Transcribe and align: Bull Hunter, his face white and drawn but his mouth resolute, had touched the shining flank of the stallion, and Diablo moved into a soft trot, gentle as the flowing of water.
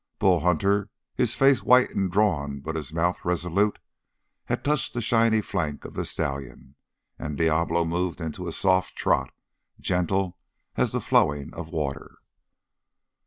Bull 0.17 0.39
Hunter, 0.39 0.89
his 1.13 1.35
face 1.35 1.61
white 1.61 1.91
and 1.91 2.11
drawn 2.11 2.59
but 2.59 2.75
his 2.75 2.91
mouth 2.91 3.23
resolute, 3.23 3.77
had 4.45 4.63
touched 4.65 4.95
the 4.95 4.99
shining 5.01 5.43
flank 5.43 5.85
of 5.85 5.93
the 5.93 6.05
stallion, 6.05 6.73
and 7.19 7.37
Diablo 7.37 7.85
moved 7.85 8.19
into 8.19 8.47
a 8.47 8.51
soft 8.51 8.95
trot, 8.95 9.29
gentle 9.79 10.35
as 10.75 10.91
the 10.91 11.01
flowing 11.01 11.53
of 11.53 11.69
water. 11.69 12.17